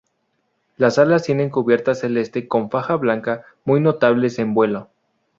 Las 0.77 0.97
alas 0.97 1.21
tienen 1.21 1.51
cubierta 1.51 1.93
celeste 1.93 2.47
con 2.47 2.71
faja 2.71 2.95
blanca, 2.95 3.45
muy 3.65 3.79
notables 3.81 4.39
en 4.39 4.55
vuelo. 4.55 4.89